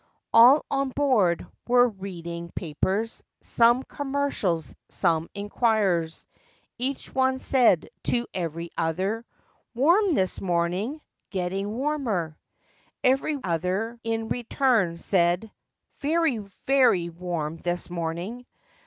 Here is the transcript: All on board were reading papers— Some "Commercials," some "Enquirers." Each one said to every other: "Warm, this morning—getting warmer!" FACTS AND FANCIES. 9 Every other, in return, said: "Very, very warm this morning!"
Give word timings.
All 0.33 0.65
on 0.71 0.89
board 0.89 1.45
were 1.67 1.87
reading 1.87 2.49
papers— 2.55 3.23
Some 3.41 3.83
"Commercials," 3.83 4.75
some 4.89 5.29
"Enquirers." 5.35 6.25
Each 6.79 7.13
one 7.13 7.37
said 7.37 7.87
to 8.05 8.25
every 8.33 8.71
other: 8.75 9.23
"Warm, 9.75 10.15
this 10.15 10.41
morning—getting 10.41 11.69
warmer!" 11.69 12.29
FACTS 12.29 12.33
AND 12.33 13.03
FANCIES. 13.03 13.03
9 13.03 13.11
Every 13.11 13.43
other, 13.43 13.99
in 14.03 14.27
return, 14.29 14.97
said: 14.97 15.51
"Very, 15.99 16.39
very 16.65 17.09
warm 17.09 17.57
this 17.57 17.87
morning!" 17.91 18.47